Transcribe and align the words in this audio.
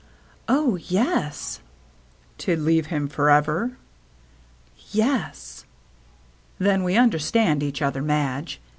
"Oh— 0.47 0.77
yes."" 0.89 1.59
To 2.39 2.55
leave 2.57 2.87
him 2.87 3.07
forever?"" 3.07 3.77
Yes."" 4.91 5.65
Then 6.57 6.83
we 6.83 6.97
understand 6.97 7.61
each 7.61 7.83
other, 7.83 8.01
Madge. 8.01 8.59